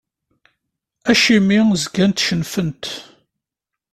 [1.11, 2.85] Acimi zgant cennfent?